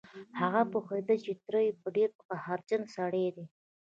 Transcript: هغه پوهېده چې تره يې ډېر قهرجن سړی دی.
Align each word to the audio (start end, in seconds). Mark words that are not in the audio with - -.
هغه 0.39 0.61
پوهېده 0.71 1.15
چې 1.25 1.31
تره 1.43 1.59
يې 1.65 1.71
ډېر 1.95 2.09
قهرجن 2.27 2.81
سړی 2.95 3.27
دی. 3.35 3.45